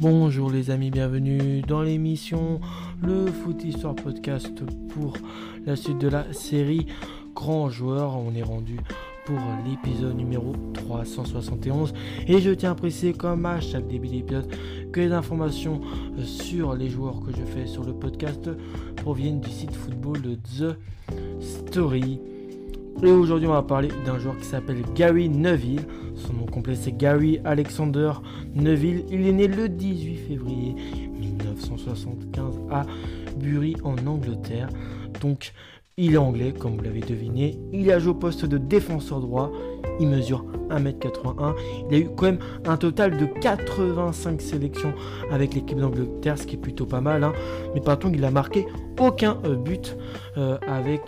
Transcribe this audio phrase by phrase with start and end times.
[0.00, 2.58] Bonjour les amis, bienvenue dans l'émission
[3.02, 5.12] Le Foot Histoire Podcast pour
[5.66, 6.86] la suite de la série
[7.34, 8.16] Grand Joueur.
[8.16, 8.78] On est rendu
[9.26, 11.92] pour l'épisode numéro 371
[12.26, 14.50] et je tiens à préciser comme à chaque début d'épisode
[14.90, 15.82] que les informations
[16.24, 18.48] sur les joueurs que je fais sur le podcast
[18.96, 20.78] proviennent du site football de The
[21.42, 22.39] Story.
[23.02, 25.82] Et aujourd'hui, on va parler d'un joueur qui s'appelle Gary Neville.
[26.16, 28.12] Son nom complet, c'est Gary Alexander
[28.54, 29.04] Neville.
[29.10, 30.74] Il est né le 18 février
[31.18, 32.84] 1975 à
[33.38, 34.68] Bury, en Angleterre.
[35.22, 35.52] Donc,
[35.96, 37.58] il est anglais, comme vous l'avez deviné.
[37.72, 39.50] Il a joué au poste de défenseur droit.
[39.98, 41.54] Il mesure 1m81.
[41.90, 44.94] Il a eu quand même un total de 85 sélections
[45.30, 47.24] avec l'équipe d'Angleterre, ce qui est plutôt pas mal.
[47.24, 47.32] Hein.
[47.74, 48.66] Mais par contre, il a marqué
[48.98, 49.96] aucun euh, but
[50.38, 51.02] euh, avec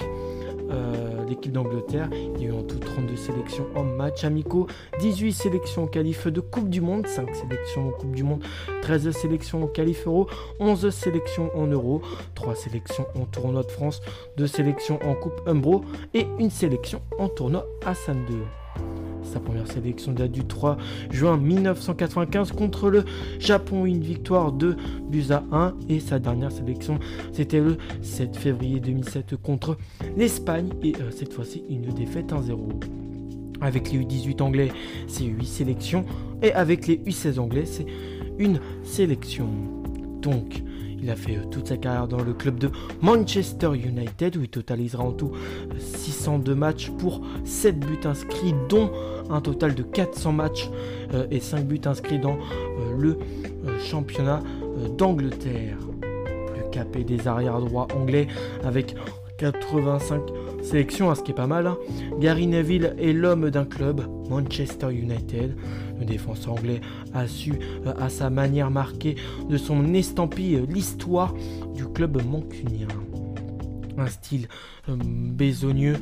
[0.73, 2.09] euh, l'équipe d'Angleterre.
[2.37, 4.67] Il y a eu en tout 32 sélections en match amicaux,
[5.01, 8.42] 18 sélections en qualif de Coupe du Monde, 5 sélections en Coupe du Monde,
[8.83, 10.28] 13 sélections en qualif Euro,
[10.61, 12.03] 11 sélections en Euro,
[12.34, 14.00] 3 sélections en tournoi de France,
[14.37, 15.83] 2 sélections en Coupe Umbro
[16.15, 18.62] et une sélection en tournoi Hassan 2.
[19.25, 20.77] Sa première sélection date du 3
[21.11, 23.05] juin 1995 contre le
[23.39, 24.77] Japon, une victoire de
[25.11, 25.75] buts à 1.
[25.89, 26.98] Et sa dernière sélection,
[27.33, 29.78] c'était le 7 février 2007 contre
[30.17, 30.70] l'Espagne.
[30.83, 32.59] Et euh, cette fois-ci, une défaite 1-0.
[33.61, 34.73] Avec les U18 anglais,
[35.06, 36.05] c'est 8 sélections.
[36.43, 37.87] Et avec les U16 anglais, c'est
[38.39, 39.48] une sélection.
[40.20, 40.62] Donc,
[41.03, 44.48] il a fait euh, toute sa carrière dans le club de Manchester United où il
[44.48, 45.33] totalisera en tout
[45.78, 48.91] 602 matchs pour 7 buts inscrits dont
[49.31, 50.70] un total de 400 matchs
[51.12, 53.19] euh, et 5 buts inscrits dans euh, le
[53.81, 54.42] championnat
[54.97, 55.77] d'Angleterre.
[56.00, 58.27] Plus capé des arrières droits anglais
[58.64, 58.94] avec
[59.39, 60.22] 85
[60.62, 61.66] sélections, à ce qui est pas mal.
[61.66, 61.77] Hein.
[62.20, 65.56] Gary Neville est l'homme d'un club, Manchester United.
[66.03, 66.81] Le défenseur anglais
[67.14, 67.53] a su
[67.86, 69.14] euh, à sa manière marquer
[69.48, 71.33] de son estampille euh, l'histoire
[71.77, 72.88] du club mancunien.
[73.97, 74.49] Un style
[74.88, 75.99] euh, bésogneux,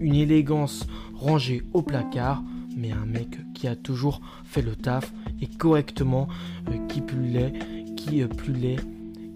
[0.00, 2.42] une élégance rangée au placard,
[2.76, 6.28] mais un mec qui a toujours fait le taf et correctement,
[6.90, 7.54] qui plus l'est,
[7.96, 8.80] qui plus l'est,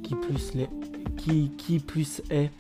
[0.03, 0.69] qui plus l'est,
[1.17, 2.51] qui, qui plus est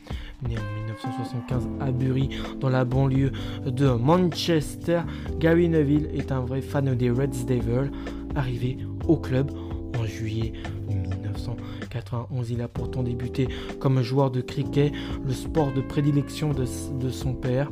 [0.48, 2.30] Né en 1975 à Bury,
[2.60, 3.32] dans la banlieue
[3.64, 5.02] de Manchester,
[5.38, 7.90] Gary Neville est un vrai fan des Reds Devils.
[8.34, 9.50] Arrivé au club
[9.98, 10.52] en juillet
[10.88, 13.48] 1991, il a pourtant débuté
[13.78, 14.92] comme joueur de cricket,
[15.24, 17.70] le sport de prédilection de, son père.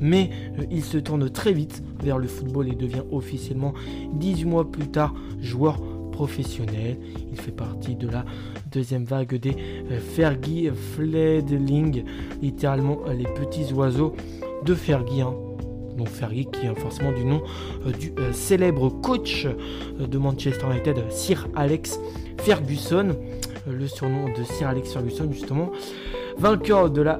[0.00, 3.72] Mais euh, il se tourne très vite vers le football et devient officiellement
[4.12, 5.80] 18 mois plus tard joueur
[6.18, 8.24] Il fait partie de la
[8.72, 9.54] deuxième vague des
[9.90, 12.04] euh, Fergie Fledling,
[12.40, 14.14] littéralement euh, les petits oiseaux
[14.64, 15.20] de Fergie.
[15.20, 15.34] Hein.
[15.96, 17.42] Donc Fergie qui est forcément du nom
[17.86, 19.46] euh, du célèbre coach
[19.98, 22.00] de Manchester United, Sir Alex
[22.38, 23.16] Ferguson.
[23.66, 25.70] le surnom de Sir Alex Ferguson justement.
[26.38, 27.18] Vainqueur de la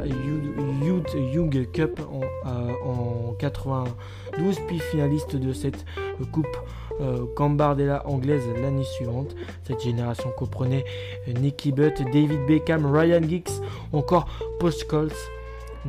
[0.84, 5.84] Youth Young Cup en, 92, puis finaliste de cette
[6.32, 6.56] coupe
[7.00, 9.34] euh, Gambardella anglaise l'année suivante.
[9.64, 10.84] Cette génération comprenait
[11.28, 13.60] euh, Nicky Butt, David Beckham, Ryan Giggs,
[13.92, 14.26] encore
[14.58, 15.12] Post Scholes.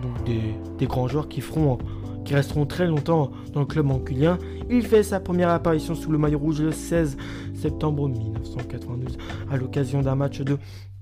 [0.01, 1.79] Donc des, grands joueurs qui, feront,
[2.23, 4.38] qui resteront très longtemps dans le club manculien.
[4.69, 7.18] Il fait sa première apparition sous le maillot rouge le 16
[7.56, 9.18] septembre 1992
[9.50, 10.57] à l'occasion d'un match de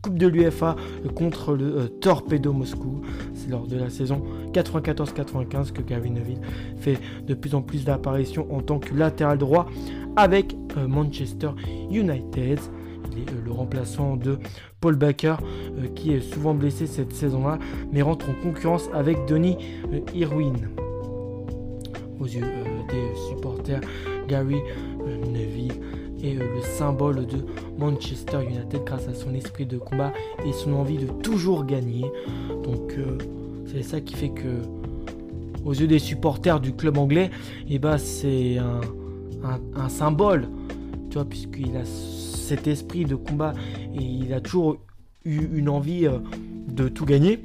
[0.06, 0.76] Coupe de l'UFA
[1.16, 3.02] contre le euh, Torpedo Moscou.
[3.34, 4.22] C'est lors de la saison
[4.54, 6.42] 94-95 que Gavin Neville
[6.78, 9.66] fait de plus en plus d'apparitions en tant que latéral droit
[10.16, 11.50] avec euh, Manchester
[11.90, 12.60] United.
[13.14, 14.38] Il est euh, le remplaçant de
[14.80, 15.38] Paul Baker
[15.96, 17.58] qui est souvent blessé cette saison-là
[17.92, 19.58] mais rentre en concurrence avec Denis
[20.14, 20.70] Irwin.
[22.20, 22.42] Aux yeux
[22.90, 23.82] des supporters,
[24.28, 24.58] Gary
[25.34, 25.74] Neville
[26.26, 27.46] est le symbole de
[27.78, 30.14] Manchester United grâce à son esprit de combat
[30.46, 32.06] et son envie de toujours gagner.
[32.64, 33.18] Donc euh,
[33.68, 34.62] c'est ça qui fait que
[35.64, 37.32] aux yeux des supporters du club anglais,
[37.68, 40.48] et eh ben, c'est un, symbole,
[41.10, 43.54] tu vois, puisqu'il a cet esprit de combat
[43.96, 44.78] et il a toujours
[45.24, 46.20] eu une envie euh,
[46.68, 47.40] de tout gagner,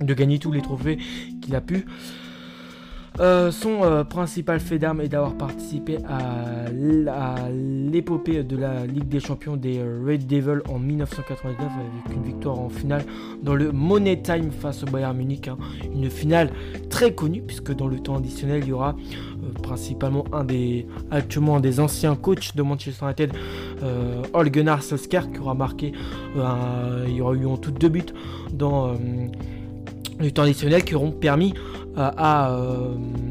[0.00, 0.98] de gagner tous les trophées
[1.40, 1.86] qu'il a pu.
[3.20, 9.20] Euh, son euh, principal fait d'armes est d'avoir participé à l'épopée de la Ligue des
[9.20, 13.04] Champions des Red Devils en 1999 avec une victoire en finale
[13.42, 15.48] dans le Money Time face au Bayern Munich.
[15.48, 15.58] Hein.
[15.94, 16.50] Une finale
[16.88, 18.96] très connue puisque dans le temps additionnel il y aura
[19.44, 23.32] euh, principalement un des actuellement un des anciens coachs de Manchester United,
[24.32, 25.92] Ole Gunnar Solskjaer qui aura marqué,
[26.34, 28.02] il y aura eu en tout deux buts
[28.52, 28.94] dans
[30.22, 31.54] le temps additionnel qui auront permis
[31.96, 32.56] à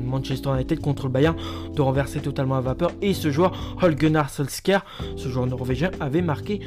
[0.06, 1.36] Manchester United contre le Bayern
[1.74, 2.92] de renverser totalement à vapeur.
[3.02, 4.86] Et ce joueur, Holgenar Solskjaer,
[5.16, 6.62] ce joueur norvégien, avait marqué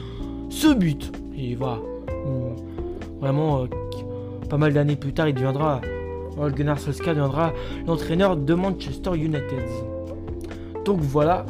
[0.51, 1.13] ce but.
[1.37, 1.79] Et voilà,
[3.21, 3.67] vraiment,
[4.49, 5.81] pas mal d'années plus tard, il deviendra,
[6.39, 7.53] Holgenar Solskjaer deviendra
[7.87, 9.63] l'entraîneur de Manchester United.
[10.85, 11.47] Donc voilà,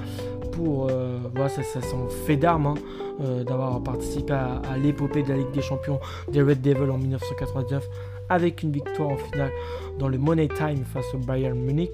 [0.52, 0.88] pour,
[1.34, 1.80] voilà, ça, ça
[2.26, 2.66] fait d'armes.
[2.66, 2.74] Hein.
[3.20, 6.00] Euh, d'avoir participé à, l'épopée de la Ligue des Champions
[6.32, 7.88] des Red Devils en 1999
[8.28, 9.50] avec une victoire en finale
[9.98, 11.92] dans le Money Time face au Bayern Munich.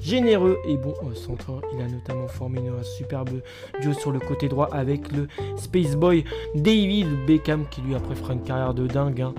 [0.00, 3.40] Généreux et bon euh, centre, il a notamment formé un superbe
[3.80, 6.24] duo sur le côté droit avec le Space Boy
[6.56, 9.32] David Beckham qui lui après fera une carrière de dingue hein,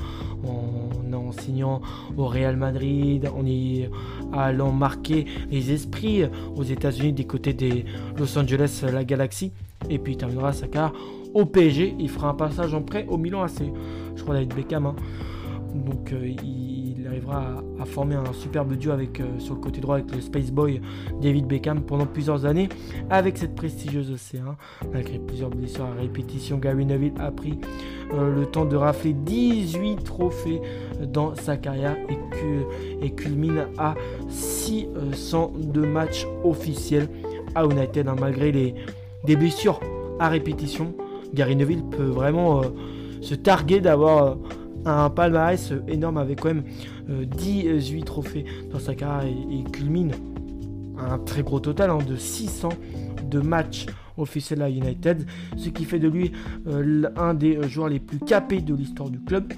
[0.47, 1.81] en, en, signant
[2.15, 3.89] au Real Madrid, en y
[4.31, 6.23] allant marquer les esprits
[6.55, 7.83] aux États-Unis des côtés des
[8.17, 9.51] Los Angeles la Galaxy
[9.89, 10.93] et puis il terminera sa carrière
[11.33, 11.95] au PSG.
[11.99, 13.63] Il fera un passage en prêt au Milan AC.
[14.15, 14.85] Je crois David Beckham.
[14.85, 14.95] Hein.
[15.73, 19.95] Donc euh, il, arrivera à, former un superbe duo avec, euh, sur le côté droit
[19.95, 20.81] avec le Space Boy
[21.21, 22.69] David Beckham pendant plusieurs années
[23.09, 24.55] avec cette prestigieuse océan.
[24.91, 27.59] Malgré plusieurs blessures à répétition, Gary Neville a pris
[28.13, 30.61] euh, le temps de rafler 18 trophées
[31.01, 31.97] dans sa carrière
[33.01, 33.95] et, culmine à
[34.29, 37.07] 602 matchs officiels
[37.55, 38.75] à United hein, malgré les,
[39.25, 39.79] des blessures
[40.19, 40.93] à répétition.
[41.33, 42.61] Gary Neville peut vraiment
[43.21, 44.37] se targuer d'avoir
[44.85, 46.63] un palmarès énorme avec quand même
[47.07, 50.11] 18 euh, trophées dans sa carrière et, culmine
[50.97, 52.69] un très gros total hein, de 600
[53.29, 53.87] de matchs
[54.17, 55.25] officiels à United,
[55.57, 56.31] ce qui fait de lui
[57.17, 59.51] un des joueurs les plus capés de l'histoire du club.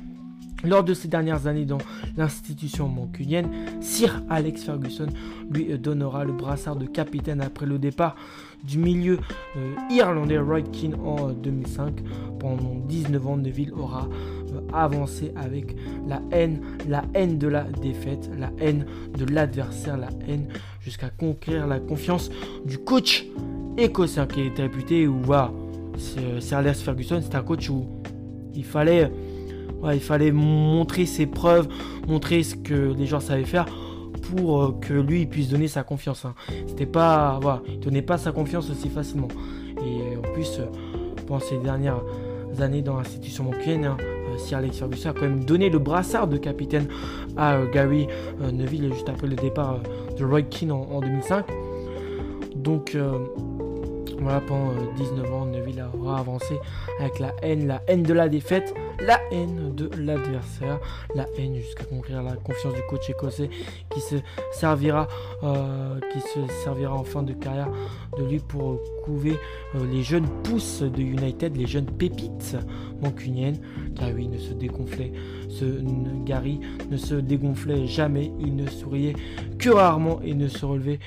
[0.65, 1.77] Lors de ces dernières années dans
[2.17, 3.49] l'institution mancunienne,
[3.81, 5.07] Sir Alex Ferguson
[5.51, 8.15] lui donnera le brassard de capitaine après le départ
[8.63, 9.19] du milieu
[9.57, 10.61] euh, irlandais Roy
[11.03, 11.99] en 2005.
[11.99, 12.01] Euh,
[12.39, 14.09] Pendant 19 ans, Neville aura
[14.73, 15.75] euh, avancé avec
[16.07, 18.85] la haine, la haine de la défaite, la haine
[19.17, 20.47] de l'adversaire, la haine
[20.81, 22.29] jusqu'à conquérir la confiance
[22.65, 23.25] du coach
[23.77, 25.51] écossais qui était réputé où voilà,
[26.39, 27.85] Sir Alex Ferguson, c'était un coach où
[28.53, 29.11] il fallait
[29.93, 31.67] il fallait montrer ses preuves,
[32.07, 33.65] montrer ce que les gens savaient faire
[34.33, 36.25] pour euh, que lui puisse donner sa confiance.
[36.25, 36.35] Hein.
[36.67, 39.27] C'était pas, voilà, il donnait pas sa confiance aussi facilement.
[39.85, 40.65] Et en plus, euh,
[41.27, 42.01] pendant ces dernières
[42.59, 46.27] années dans l'institution bancaire, hein, euh, Sir Alex Ferguson a quand même donné le brassard
[46.27, 46.87] de capitaine
[47.37, 48.07] à Gary
[48.39, 49.79] Neville juste après le départ
[50.17, 51.45] de Roy Keane en, 2005.
[52.55, 52.97] Donc
[54.19, 56.55] voilà, pendant 19 ans, Neville aura avancé
[56.99, 60.79] avec la haine, la haine de la défaite, la haine de l'adversaire,
[61.15, 63.49] la haine jusqu'à conquérir la confiance du coach écossais
[63.89, 64.15] qui se
[64.51, 65.07] servira,
[65.43, 67.69] euh, qui se servira en fin de carrière
[68.17, 69.35] de lui pour couver
[69.75, 72.57] euh, les jeunes pousses de United, les jeunes pépites
[73.01, 73.59] mancuniennes.
[73.95, 75.11] Car oui, ne se dégonflait,
[75.49, 75.65] ce
[76.25, 76.59] Gary
[76.89, 79.15] ne se dégonflait jamais, il ne souriait
[79.59, 80.99] que rarement et ne se relevait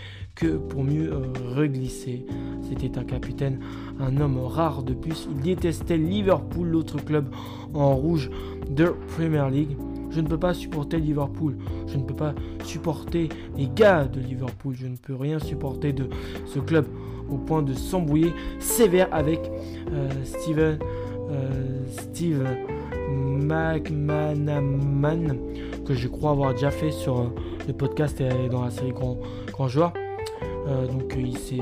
[0.47, 1.23] pour mieux euh,
[1.55, 2.25] reglisser.
[2.69, 3.61] C'était un capitaine,
[3.99, 5.29] un homme rare de plus.
[5.31, 7.31] Il détestait Liverpool, l'autre club
[7.75, 8.31] en rouge
[8.71, 9.77] de Premier League.
[10.11, 11.57] Je ne peux pas supporter Liverpool.
[11.87, 14.75] Je ne peux pas supporter les gars de Liverpool.
[14.75, 16.09] Je ne peux rien supporter de
[16.47, 16.87] ce club
[17.31, 19.51] au point de s'embrouiller sévère avec
[19.93, 20.79] euh, Steven,
[21.31, 22.45] euh, Steve
[23.43, 25.39] McManaman
[25.87, 27.33] que je crois avoir déjà fait sur
[27.67, 29.19] le podcast et dans la série Grand,
[29.53, 29.93] Grand Joueur.
[30.69, 31.57] Euh, donc il s'est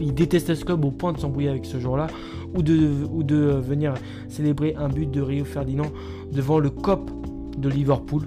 [0.00, 2.06] il détestait ce club au point de s'embrouiller avec ce joueur-là
[2.54, 3.94] ou de, ou de venir
[4.28, 5.90] célébrer un but de Rio Ferdinand
[6.32, 7.10] devant le COP
[7.58, 8.22] de Liverpool.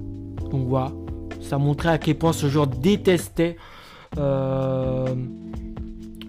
[0.51, 0.91] Donc voilà,
[1.41, 3.55] ça montrait à quel point ce joueur détestait
[4.17, 5.07] euh,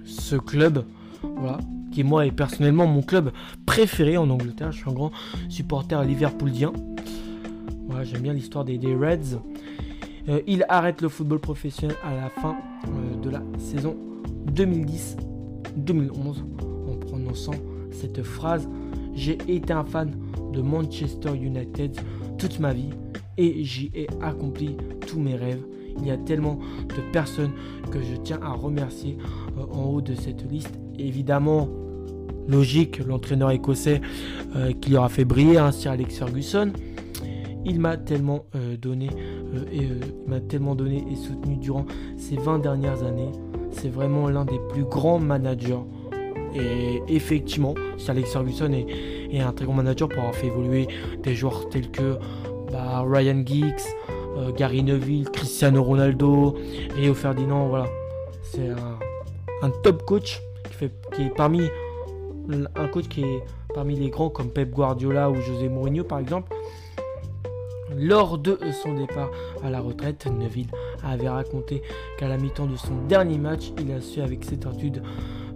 [0.04, 0.84] ce club.
[1.22, 1.58] Voilà,
[1.92, 3.32] qui moi est personnellement mon club
[3.66, 4.72] préféré en Angleterre.
[4.72, 5.10] Je suis un grand
[5.48, 6.72] supporter liverpoolien.
[7.88, 9.40] Voilà, j'aime bien l'histoire des, Reds.
[10.28, 13.96] Euh, il arrête le football professionnel à la fin euh, de la saison
[14.54, 15.16] 2010-2011
[16.88, 17.54] en prononçant
[17.90, 18.68] cette phrase
[19.14, 20.14] J'ai été un fan
[20.52, 21.98] de Manchester United
[22.38, 22.90] toute ma vie
[23.38, 25.62] et j'y ai accompli tous mes rêves.
[25.98, 26.58] Il y a tellement
[26.88, 27.52] de personnes
[27.90, 29.16] que je tiens à remercier
[29.58, 30.78] euh, en haut de cette liste.
[30.98, 31.68] Évidemment,
[32.46, 34.00] logique, l'entraîneur écossais
[34.80, 36.72] qui leur a fait briller, hein, Sir Alex Ferguson.
[37.64, 39.08] Il m'a tellement euh, donné
[39.72, 39.88] et
[40.26, 41.84] m'a tellement donné et soutenu durant
[42.16, 43.30] ces 20 dernières années.
[43.70, 45.84] C'est vraiment l'un des plus grands managers.
[46.54, 47.74] Et effectivement,
[48.08, 50.88] Alex Ferguson est, un très grand manager pour avoir fait évoluer
[51.22, 52.16] des joueurs tels que
[52.72, 53.80] bah, Ryan Giggs,
[54.36, 56.56] euh, Gary Neville, Cristiano Ronaldo,
[56.96, 57.68] Rio Ferdinand.
[57.68, 57.86] Voilà,
[58.42, 58.68] c'est
[59.62, 60.42] un, top coach
[60.78, 61.62] qui, qui est parmi
[62.74, 63.42] un coach qui est
[63.74, 66.52] parmi les grands comme Pep Guardiola ou José Mourinho par exemple.
[67.96, 69.30] Lors de son départ
[69.62, 70.68] à la retraite, Neville
[71.02, 71.82] avait raconté
[72.18, 75.02] qu'à la mi-temps de son dernier match, il a su avec certitude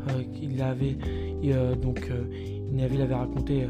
[0.09, 0.97] euh, qu'il avait
[1.45, 3.69] euh, donc euh, raconté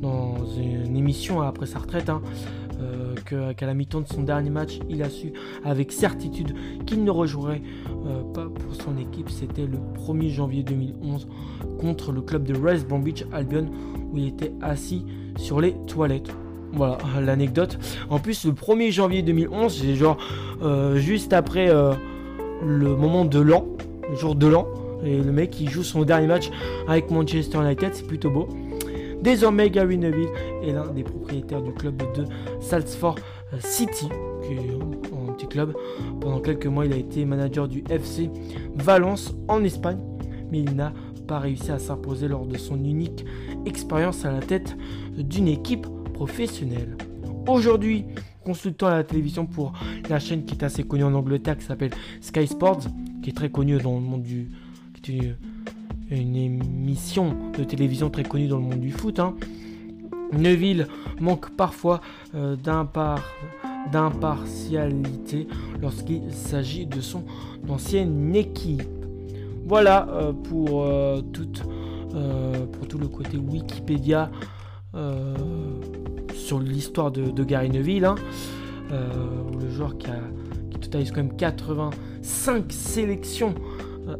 [0.00, 2.22] dans une émission après sa retraite hein,
[3.26, 5.32] qu'à la mi-temps de son dernier match, il a su
[5.64, 6.54] avec certitude
[6.86, 7.62] qu'il ne rejouerait
[8.34, 9.30] pas pour son équipe.
[9.30, 11.28] C'était le 1er janvier 2011
[11.78, 13.66] contre le club de West Bromwich Albion
[14.12, 15.04] où il était assis
[15.36, 16.32] sur les toilettes.
[16.72, 17.78] Voilà l'anecdote.
[18.08, 20.16] En plus, le 1er janvier 2011, c'est genre
[20.62, 21.92] euh, juste après euh,
[22.64, 23.66] le moment de l'an,
[24.08, 24.66] le jour de l'an.
[25.04, 26.50] Et le mec qui joue son dernier match
[26.88, 28.48] avec Manchester United, c'est plutôt beau.
[29.20, 30.28] Désormais, Gary Neville
[30.64, 32.24] est l'un des propriétaires du club de
[32.60, 33.16] Salford
[33.58, 34.08] City,
[34.42, 34.72] qui est
[35.28, 35.74] un petit club.
[36.20, 38.30] Pendant quelques mois, il a été manager du FC
[38.76, 39.98] Valence en Espagne,
[40.50, 40.92] mais il n'a
[41.26, 43.24] pas réussi à s'imposer lors de son unique
[43.66, 44.76] expérience à la tête
[45.16, 46.96] d'une équipe professionnelle.
[47.46, 48.04] Aujourd'hui,
[48.44, 49.72] consultant à la télévision pour
[50.08, 52.82] la chaîne qui est assez connue en Angleterre qui s'appelle Sky Sports,
[53.22, 54.50] qui est très connue dans le monde du.
[55.02, 55.36] qui est
[56.10, 59.18] une, émission de télévision très connue dans le monde du foot.
[59.18, 59.34] Hein.
[60.32, 60.88] Neville
[61.20, 62.00] manque parfois
[62.34, 65.46] euh, d'impartialité
[65.80, 67.24] lorsqu'il s'agit de son
[67.68, 68.82] ancienne équipe.
[69.66, 71.20] Voilà euh, pour, euh,
[72.72, 74.30] pour tout le côté Wikipédia
[76.42, 78.16] sur l'histoire de, Gary Neville, hein.
[78.90, 80.08] le joueur qui,
[80.80, 83.54] totalise quand même 85 sélections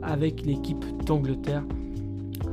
[0.03, 1.65] avec l'équipe d'Angleterre.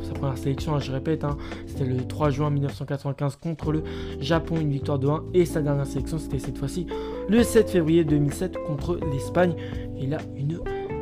[0.02, 3.84] Sa première sélection, hein, je répète, hein, c'était le 3 juin 1995 contre le
[4.20, 5.24] Japon, une victoire de 1.
[5.36, 6.88] Et sa dernière sélection, c'était cette fois-ci
[7.28, 9.54] le 7 février 2007 contre l'Espagne.
[10.00, 10.60] Il a une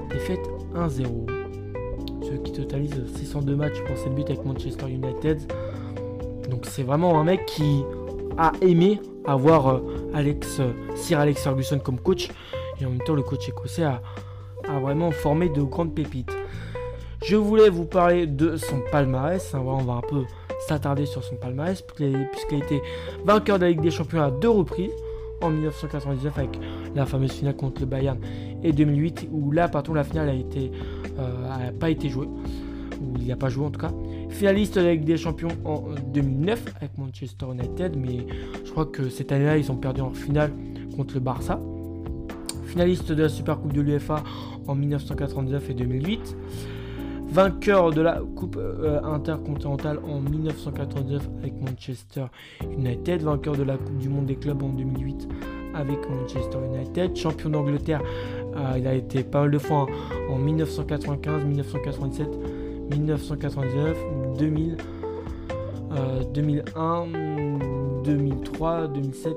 [0.09, 0.45] défaite
[0.75, 1.03] 1-0.
[2.21, 5.39] Ce qui totalise 602 matchs pour cette but avec Manchester United.
[6.49, 7.83] Donc c'est vraiment un mec qui
[8.37, 9.79] a aimé avoir euh,
[10.13, 12.29] Alex, euh, Sir Alex Ferguson comme coach.
[12.79, 14.01] Et en même temps, le coach écossais a,
[14.67, 16.35] a vraiment formé de grandes pépites.
[17.23, 19.53] Je voulais vous parler de son palmarès.
[19.53, 20.23] Hein, on va un peu
[20.67, 22.81] s'attarder sur son palmarès, puisqu'il a été
[23.25, 24.91] vainqueur de la Ligue des Champions à deux reprises.
[25.39, 26.59] En 1999 avec
[26.95, 28.17] la fameuse finale contre le Bayern
[28.63, 30.71] et 2008 où là par contre la finale a été
[31.19, 32.25] euh, pas été jouée
[32.99, 33.91] ou il n'y a pas joué en tout cas.
[34.29, 38.25] Finaliste de la Ligue des Champions en 2009 avec Manchester United, mais
[38.63, 40.51] je crois que cette année-là ils ont perdu en finale
[40.95, 41.59] contre le Barça.
[42.65, 44.23] Finaliste de la Super Coupe de l'UEFA
[44.67, 46.35] en 1999 et 2008
[47.29, 52.25] vainqueur de la Coupe euh, intercontinentale en 1999 avec Manchester
[52.63, 55.27] United, vainqueur de la Coupe du Monde des clubs en 2008
[55.75, 58.01] avec Manchester United, champion d'Angleterre,
[58.55, 62.27] euh, il a été pas mal de fois hein, en 1995, 1997,
[62.91, 63.97] 1999,
[64.37, 64.77] 2000,
[66.33, 67.07] 2001,
[68.03, 69.35] 2003, 2007,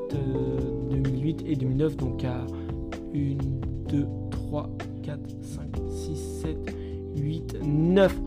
[0.90, 1.96] 2008 et 2009.
[1.96, 2.44] Donc à
[3.14, 3.36] 1,
[3.88, 4.70] 2, 3,
[5.02, 6.76] 4, 5, 6, 7,
[7.16, 8.20] 8, 9.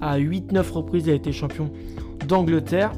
[0.00, 1.70] À 8-9 reprises, il a été champion
[2.26, 2.92] d'Angleterre.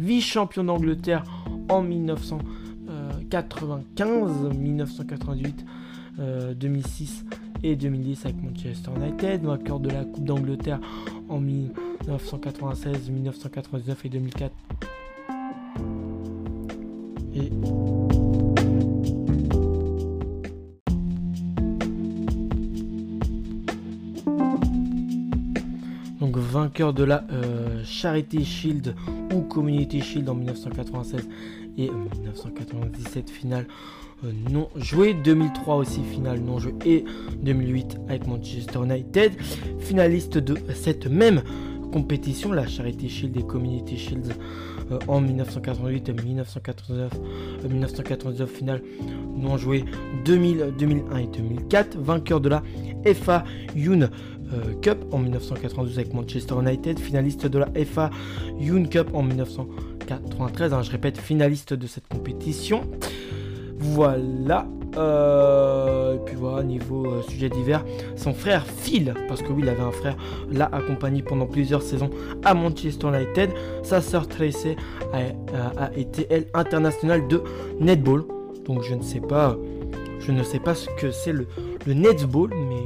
[0.00, 1.22] Vice-champion d'Angleterre
[1.68, 5.64] en 1995, 1998,
[6.56, 7.24] 2006
[7.62, 9.42] et 2010 avec Manchester United.
[9.42, 10.80] Vainqueur de la Coupe d'Angleterre
[11.28, 14.52] en 1996, 1999 et 2004.
[17.34, 17.50] Et
[26.52, 28.94] vainqueur de la euh, Charity Shield
[29.34, 31.26] ou Community Shield en 1996
[31.78, 33.66] et 1997 finale
[34.24, 37.04] euh, non joué 2003 aussi finale non joué et
[37.42, 39.32] 2008 avec Manchester United,
[39.80, 41.42] finaliste de cette même
[41.92, 44.32] compétition, la Charity Shield et Community Shields
[44.90, 47.12] euh, en 1988 et 1999,
[47.68, 48.82] 1999 finale
[49.36, 49.84] non joué
[50.24, 52.62] 2000, 2001 et 2004, vainqueur de la
[53.14, 54.08] FA Young
[54.52, 58.10] euh, Cup en 1992 avec Manchester United, finaliste de la FA
[58.60, 62.82] Young Cup en 1993, hein, je répète, finaliste de cette compétition.
[63.78, 64.66] Voilà.
[64.96, 67.84] Euh, et puis voilà, niveau euh, sujet divers,
[68.16, 70.16] son frère Phil, parce que oui, il avait un frère,
[70.50, 72.10] l'a accompagné pendant plusieurs saisons
[72.44, 73.50] à Manchester United.
[73.82, 74.76] Sa sœur Tracy
[75.12, 77.42] a, été, elle, internationale de
[77.80, 78.24] netball.
[78.66, 79.56] Donc je ne sais pas,
[80.20, 81.46] je ne sais pas ce que c'est le,
[81.86, 82.82] netball, mais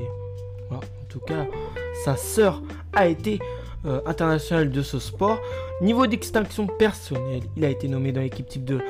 [1.16, 1.46] tout cas,
[2.04, 3.38] sa sœur a été
[3.86, 5.38] euh, internationale de ce sport.
[5.82, 8.80] Niveau d'extinction personnelle, il a été nommé dans l'équipe type de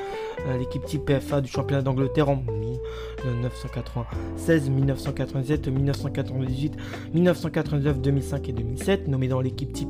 [0.47, 6.77] euh, l'équipe type PFA du championnat d'Angleterre en 1996, 1997, 1998,
[7.13, 9.09] 1999, 2005 et 2007.
[9.09, 9.89] Nommé dans l'équipe type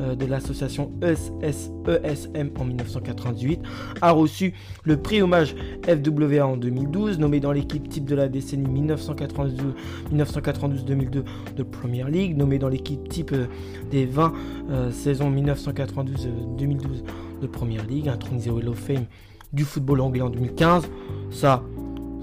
[0.00, 3.60] euh, de l'association ESM en 1998.
[4.00, 4.54] A reçu
[4.84, 5.54] le prix hommage
[5.84, 7.18] FWA en 2012.
[7.18, 8.70] Nommé dans l'équipe type de la décennie
[10.12, 11.24] 1992-2002
[11.56, 12.36] de Premier League.
[12.36, 13.46] Nommé dans l'équipe type euh,
[13.90, 14.32] des 20
[14.92, 15.30] saisons
[16.58, 18.08] 1992-2012 de Premier League.
[18.08, 19.06] Intronisé au Hall of Fame
[19.52, 20.88] du football anglais en 2015.
[21.30, 21.62] Ça,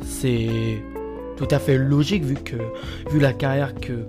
[0.02, 0.82] c'est
[1.36, 2.58] tout à fait logique vu que
[3.12, 4.06] vu la carrière que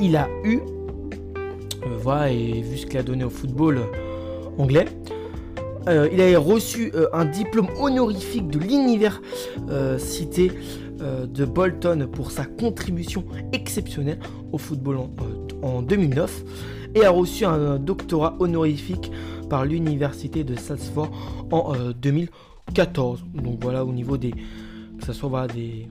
[0.00, 3.80] il a eu, euh, voilà, et vu ce qu'il a donné au football
[4.56, 4.86] anglais.
[5.88, 10.52] Euh, il a reçu euh, un diplôme honorifique de l'université
[10.98, 14.18] de Bolton pour sa contribution exceptionnelle
[14.50, 14.98] au football
[15.62, 16.44] en 2009
[17.04, 19.10] a reçu un doctorat honorifique
[19.48, 21.10] par l'université de Salford
[21.50, 23.24] en 2014.
[23.36, 25.88] Euh, Donc voilà au niveau des que ce soit des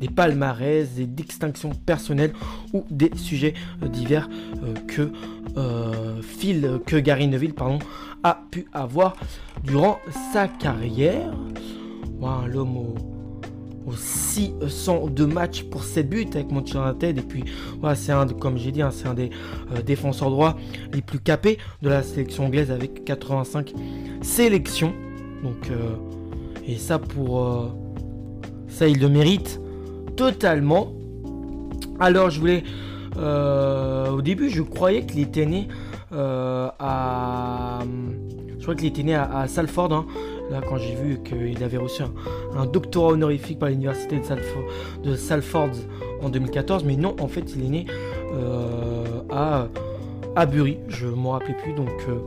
[0.00, 2.32] des palmarès, des distinctions personnelles
[2.72, 4.28] ou des sujets euh, divers
[4.64, 5.12] euh, que
[6.22, 7.78] Phil, que Gary Neville pardon,
[8.24, 9.14] a pu avoir
[9.62, 9.98] durant
[10.32, 11.30] sa carrière.
[12.18, 12.94] Voilà, L'homme au
[13.86, 17.18] aussi 602 matchs pour 7 buts avec Manchester United.
[17.18, 17.44] Et puis,
[17.80, 19.30] voilà, c'est un, comme j'ai dit, hein, c'est un des
[19.74, 20.56] euh, défenseurs droits
[20.92, 23.72] les plus capés de la sélection anglaise avec 85
[24.22, 24.92] sélections.
[25.42, 25.96] Donc, euh,
[26.66, 27.68] et ça, pour euh,
[28.68, 29.60] ça, il le mérite
[30.16, 30.92] totalement.
[31.98, 32.64] Alors, je voulais.
[33.16, 35.68] au début, je croyais qu'il était né
[36.12, 37.80] à.
[38.58, 39.92] Je crois qu'il était né à, Salford.
[39.92, 40.06] Hein
[40.60, 42.02] quand j'ai vu qu'il avait reçu
[42.54, 44.20] un, doctorat honorifique par l'université
[45.02, 45.70] de Salford,
[46.22, 47.86] en 2014, mais non, en fait, il est né
[48.32, 49.68] euh, à,
[50.36, 52.18] à Bury, je ne m'en rappelais plus, donc euh,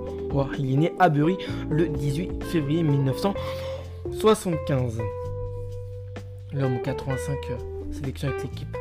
[0.60, 1.38] il est né à Bury
[1.70, 5.00] le 18 février 1975.
[6.54, 7.56] L'homme 85 euh,
[7.92, 8.78] sélection avec l'équipe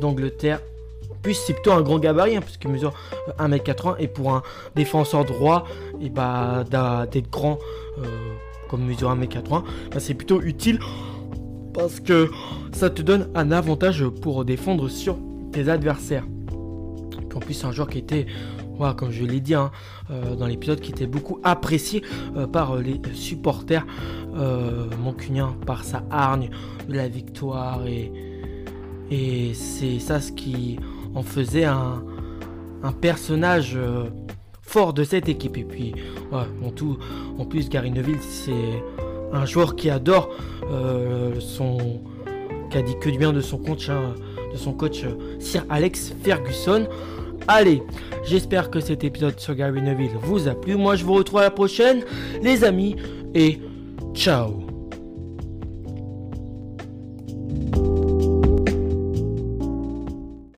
[0.00, 0.60] d'Angleterre.
[1.22, 2.94] Puis c'est plutôt un grand gabarit, hein, puisqu'il mesure
[3.38, 4.42] 1m80 et pour un
[4.76, 5.64] défenseur droit,
[6.00, 6.64] et bah
[7.10, 7.58] d'être grand
[8.68, 10.78] comme mesure 1m80, bah, c'est plutôt utile
[11.74, 12.30] parce que
[12.72, 15.18] ça te donne un avantage pour défendre sur
[15.52, 16.26] tes adversaires.
[16.52, 18.26] en plus, c'est un joueur qui était,
[18.76, 19.70] voilà, comme je l'ai dit hein,
[20.10, 22.02] euh, dans l'épisode, qui était beaucoup apprécié
[22.36, 23.86] euh, par les supporters
[24.36, 26.50] euh, moncuniens, par sa hargne
[26.88, 27.86] de la victoire.
[27.86, 28.12] Et,
[29.54, 30.78] c'est ça ce qui
[31.14, 32.02] en faisait un
[33.00, 33.78] personnage
[34.68, 35.56] fort de cette équipe.
[35.56, 35.94] Et puis,
[36.30, 36.98] en, tout,
[37.38, 38.52] en plus, Gary Neville, c'est
[39.32, 40.28] un joueur qui adore
[40.70, 42.00] euh, son.
[42.70, 44.14] qui a dit que du bien de son coach, hein,
[44.52, 46.86] de son coach euh, Sir Alex Ferguson.
[47.46, 47.82] Allez,
[48.24, 50.76] j'espère que cet épisode sur Gary Neville vous a plu.
[50.76, 52.02] Moi, je vous retrouve à la prochaine,
[52.42, 52.96] les amis,
[53.34, 53.58] et
[54.12, 54.67] ciao